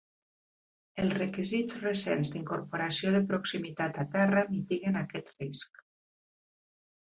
Els 1.03 1.11
requisits 1.17 1.77
recents 1.83 2.31
d'incorporació 2.37 3.13
de 3.17 3.21
proximitat 3.33 4.01
a 4.07 4.09
terra 4.17 4.47
mitiguen 4.57 5.01
aquest 5.05 5.33
risc. 5.39 5.87